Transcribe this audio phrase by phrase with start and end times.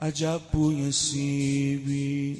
[0.00, 2.36] عجب بوی سیبی.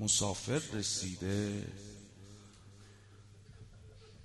[0.00, 1.48] مسافر رسیده.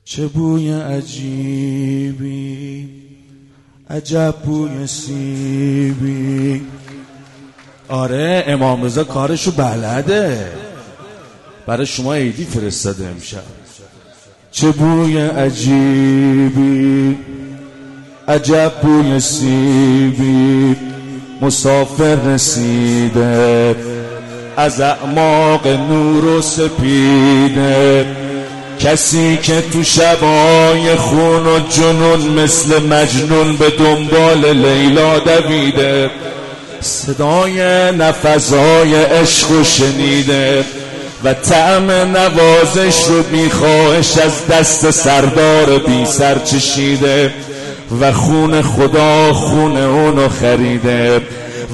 [0.03, 2.89] چه بوی عجیبی.
[3.89, 6.61] عجب بوی سیبی.
[7.87, 10.51] آره امام رضا کارشو بلده.
[11.67, 13.43] برای شما عیدی فرستاده امشب.
[14.51, 17.17] چه بوی عجیبی.
[18.27, 20.90] عجب بوی سیبی.
[21.41, 23.75] مسافر رسیده
[24.57, 28.05] از اعماق نور و سپیده.
[28.79, 36.09] کسی که تو شبای خون و جنون مثل مجنون به دنبال لیلا دویده.
[36.79, 37.61] صدای
[37.91, 40.65] نفذای عشق و شنیده
[41.23, 47.33] و طعم نوازش رو بیخواهش از دست سردار بی سر چشیده.
[47.99, 51.21] و خون خدا خون اونو خریده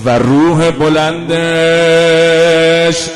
[0.05, 1.37] و روح بلندش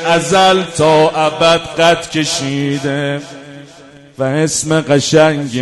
[0.06, 3.20] ازل تا ابد قد کشیده
[4.18, 5.52] و اسم قشنگش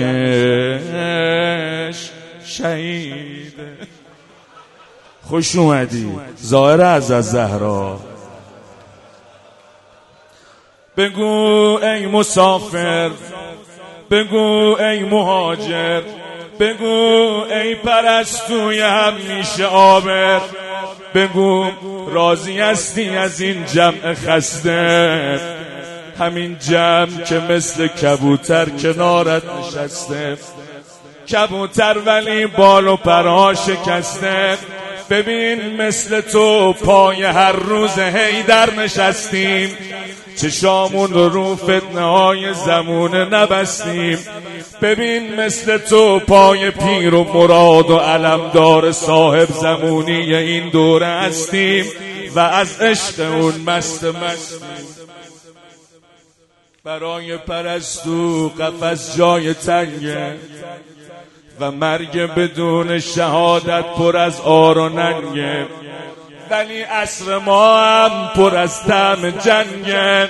[2.45, 3.77] شهیده.
[5.23, 6.09] خوش اومدی.
[6.45, 8.01] ظاهر از از زهرا.
[10.97, 13.11] بگو ای مسافر
[14.11, 16.03] بگو ای مهاجر.
[16.61, 20.41] بگو ای پرستوی همیشه آبر
[21.15, 21.71] بگو
[22.11, 25.41] راضی هستی از این جمع خسته.
[26.19, 30.39] همین جمع که مثل کبوتر کنارت نشسته.
[31.33, 34.59] کبوتر ولی بال و پرها شکسته.
[35.11, 39.69] ببین مثل تو پای هر روز هی در نشستیم.
[40.37, 44.19] چشامون رو رو فتنه های زمونه نبستیم.
[44.83, 51.85] ببین مثل تو پای پیر و مراد و علمدار صاحب زمونی این دوره هستیم
[52.35, 54.61] و از عشق اون مست مستیم
[56.85, 60.37] برای پرستو قفس جای تنگه.
[61.61, 65.67] و مرگ بدون شهادت پر از آر و ننگه
[66.51, 70.29] ولی عصر ما هم پر از تم جنگه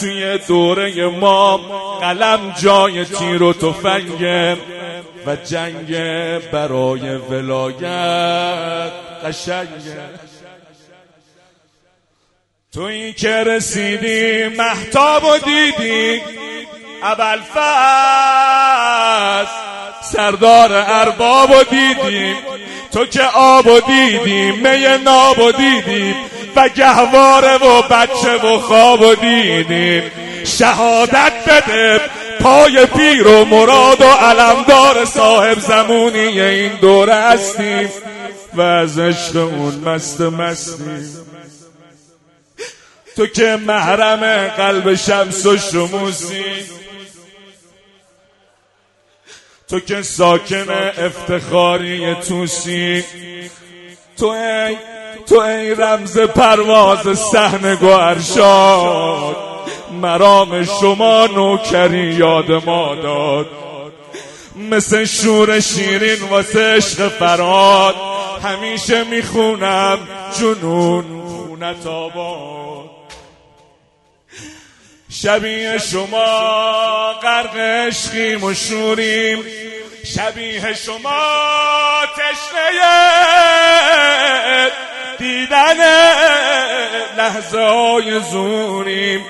[0.00, 1.56] توی دوره ما
[2.00, 4.56] قلم جای تیر و تفنگه
[5.26, 5.98] و جنگ
[6.50, 8.92] برای ولایت
[9.24, 10.10] قشنگه
[12.72, 16.22] توی که رسیدی محتاب و دیدی
[17.02, 17.40] اول
[20.16, 22.36] سردار ارباب و دیدیم.
[22.92, 26.14] تو که آب و دیدیم می ناب و دیدیم
[26.56, 30.02] و گهواره و بچه و خواب و دیدیم.
[30.44, 32.00] شهادت بده
[32.40, 37.88] پای پیر و مراد و علمدار صاحب زمونی این دوره هستیم
[38.54, 41.24] و از عشق اون مست مستیم
[43.16, 46.44] تو که محرم قلب شمس و شموسی.
[49.74, 53.04] تو که ساکن افتخاری توسی.
[54.18, 54.76] تو ای
[55.26, 59.36] تو ای رمز پرواز سحن گوهرشاد.
[60.02, 63.46] مرام شما نوکری یاد ما داد.
[64.70, 67.94] مثل شور شیرین واسه عشق فراد
[68.42, 69.98] همیشه می‌خونم
[70.40, 71.86] جنون خونت
[75.22, 79.38] شبیه شما غرق عشقیم و شوریم.
[80.04, 81.20] شبیه شما
[82.16, 82.70] تشنه
[85.18, 85.76] دیدن
[87.16, 89.20] لحظه های زوریم.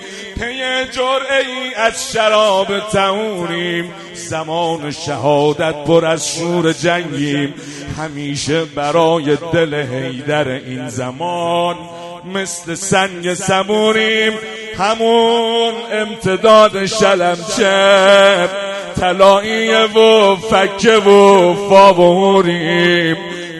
[0.40, 7.54] پی جرعه ای از شراب تهوریم زمان شهادت پر از شور جنگیم.
[7.98, 11.76] همیشه برای دل هیدر این زمان
[12.24, 14.32] مثل سنگ سموریم
[14.78, 18.48] همون امتداد شلمچه
[18.96, 21.92] تلایی و فکه و فا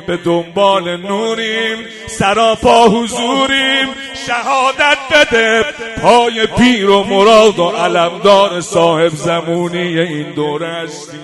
[0.07, 3.89] به دنبال نوریم سراپا حضوریم.
[4.27, 5.65] شهادت بده
[6.03, 11.21] پای پیر و مراد و علمدار صاحب زمونی این دوره هستیم.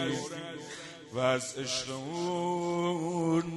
[1.14, 1.90] و از عشق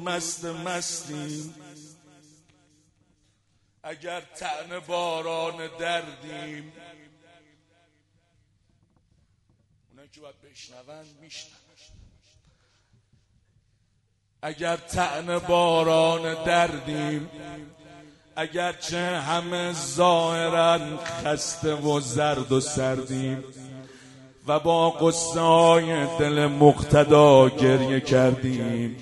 [0.05, 1.62] مست مستیم.
[3.83, 6.73] اگر تن باران دردیم.
[9.89, 11.57] اونایی که باید بشنون میشنون.
[14.41, 17.29] اگر تن باران دردیم
[18.35, 23.43] اگر چه همه ظاهرا خسته و زرد و سردیم
[24.47, 28.95] و با قصه های دل مقتدا گریه کردیم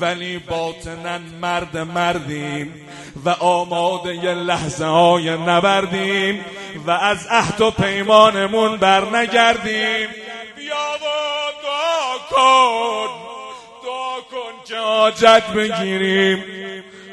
[0.00, 2.88] ولی باطنن مرد مردیم
[3.24, 6.44] و آماده ی لحظه های نبردیم
[6.86, 10.08] و از عهد و پیمانمون بر نگردیم.
[10.56, 11.06] بیا و
[11.62, 13.08] دعا کن
[13.82, 16.44] دعا کن که حاجت بگیریم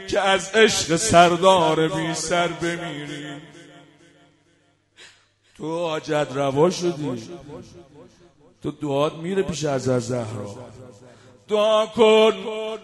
[0.07, 3.42] که از عشق سردار بی سر بمیریم.
[5.57, 7.30] تو حاجت روا شدی.
[8.63, 10.56] تو دعات میره پیش از زهرا.
[11.49, 12.33] دعا کن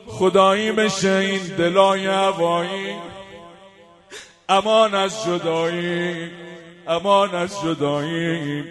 [0.08, 2.96] خدایی بشه این دلای هوایی.
[4.50, 6.32] امان از جدایی
[6.88, 8.64] امان از جدایی.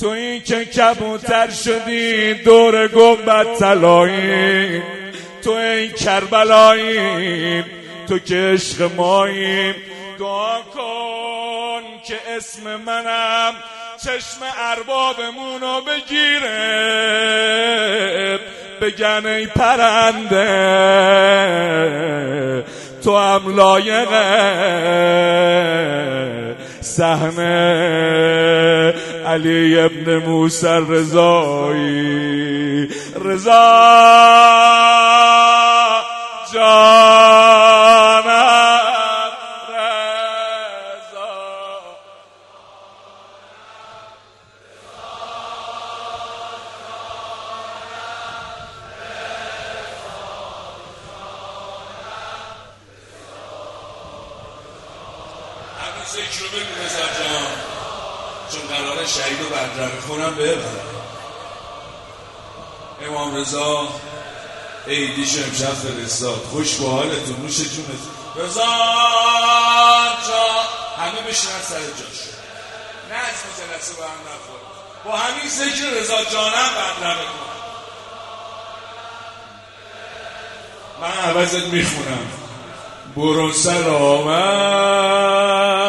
[0.00, 4.82] تو این که کبوتر شدی دور گمبت طلایی.
[5.44, 7.64] تو این کربلایی
[8.08, 9.74] تو که عشق ماییم
[10.18, 13.54] دعا کن که اسم منم
[14.04, 17.61] چشم اربابمونو بگیره.
[18.82, 20.44] بگن ای پرنده
[23.04, 24.08] تو هم لایق
[26.80, 27.52] صحنه
[29.26, 32.08] علی ابن موسی رضایی
[33.24, 34.91] رضا!
[56.40, 57.46] رو بگو رضا جان.
[58.52, 60.86] چون قرار شهید و بدرقه خونم ببرم.
[63.06, 63.88] امام رضا
[64.86, 66.44] عیدیش امشب فرستاد.
[66.50, 68.02] خوش با حالتون نوش جونت
[68.36, 68.62] رضا
[70.28, 70.66] جان
[70.98, 72.20] همه بشنن سر جاش.
[73.10, 74.60] نه از جلسه با هم نخور
[75.04, 77.52] با همین ذکر رضا جانم بدرقه کن
[81.00, 82.32] من عوضت می‌خونم.
[83.16, 85.81] برون سر آمد.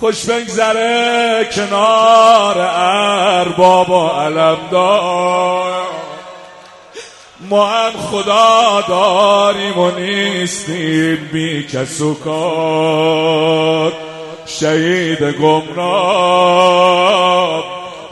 [0.00, 5.72] خوش بگذره کنار ارباب و علم دار
[7.40, 13.92] ما هم خدا داریم و نیستیم بی کس و کار.
[14.46, 16.70] شهید گمراه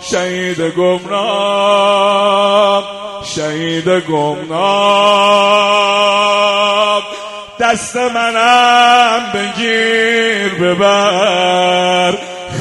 [0.01, 2.05] شهید گمراه
[3.25, 5.39] شهید گمراه.
[7.73, 12.15] دست منم بگیر ببر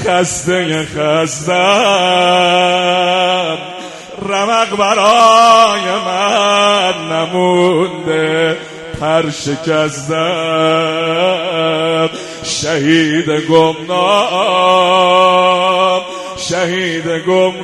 [0.06, 1.54] خسته خستم.
[4.30, 8.58] رمق برای من نمونده
[9.02, 10.18] پر شکستم.
[12.44, 14.42] شهید گمنام
[16.38, 17.64] شهید گمنام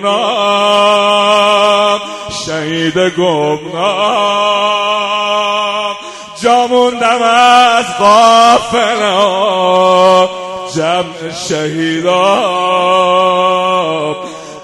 [2.46, 4.44] شهید گمنام.
[6.84, 9.14] جاموندم از قافله
[10.76, 12.14] جمع شهیدان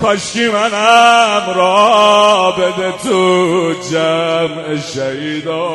[0.01, 5.69] کاشکی منم را بده تو جمع شهیدا.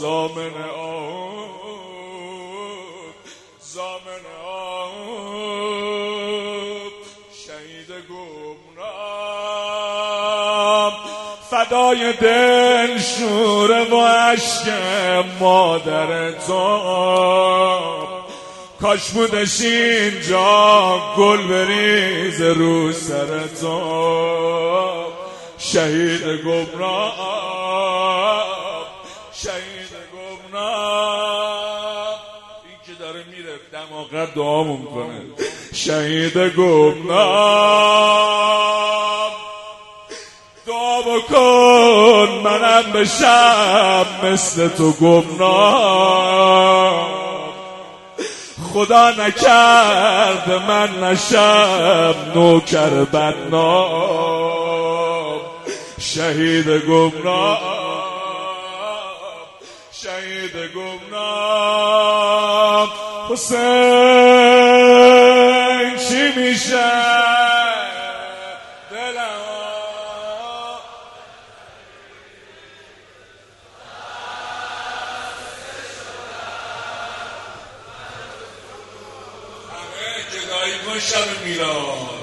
[0.00, 0.81] زامن
[11.64, 14.72] فدای دل شور و عشق
[15.40, 16.78] مادر تو.
[18.80, 23.80] کاش بودش اینجا گل بریز رو سر تو.
[25.58, 27.16] شهید گمراه
[29.32, 29.92] شهید
[30.52, 32.20] گمراه.
[32.68, 35.20] این که داره میره دماغه دعامون کنه.
[35.74, 37.92] شهید گمراه.
[41.28, 46.42] بکن منم بشم مثل تو گمراه
[48.72, 54.52] خدا نکرد من نشم نوکر بدنام
[56.00, 57.82] شهید گمراه
[59.92, 62.12] شهید گمراه
[63.30, 63.62] حسین
[66.08, 66.91] چی میشه؟
[80.33, 82.20] گدایی کن شب میلاد